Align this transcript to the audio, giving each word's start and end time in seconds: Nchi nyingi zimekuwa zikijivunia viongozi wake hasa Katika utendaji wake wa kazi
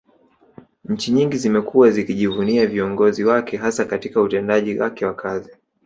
Nchi 0.85 1.11
nyingi 1.11 1.37
zimekuwa 1.37 1.91
zikijivunia 1.91 2.67
viongozi 2.67 3.23
wake 3.23 3.57
hasa 3.57 3.85
Katika 3.85 4.21
utendaji 4.21 4.79
wake 4.79 5.05
wa 5.05 5.13
kazi 5.13 5.49